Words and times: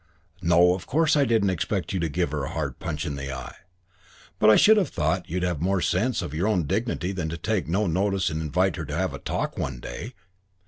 "No, 0.41 0.73
of 0.73 0.87
course 0.87 1.15
I 1.15 1.25
didn't 1.25 1.51
expect 1.51 1.93
you 1.93 1.99
to 1.99 2.09
give 2.09 2.31
her 2.31 2.45
a 2.45 2.49
hard 2.49 2.79
punch 2.79 3.05
in 3.05 3.17
the 3.17 3.31
eye. 3.31 3.53
But 4.39 4.49
I 4.49 4.55
should 4.55 4.77
have 4.77 4.89
thought 4.89 5.29
you'd 5.29 5.43
have 5.43 5.57
had 5.57 5.63
more 5.63 5.79
sense 5.79 6.23
of 6.23 6.33
your 6.33 6.47
own 6.47 6.63
dignity 6.63 7.11
than 7.11 7.29
to 7.29 7.37
take 7.37 7.67
no 7.67 7.85
notice 7.85 8.31
and 8.31 8.41
invite 8.41 8.77
her 8.77 8.85
to 8.85 8.97
have 8.97 9.13
a 9.13 9.19
talk 9.19 9.59
one 9.59 9.79
day." 9.79 10.15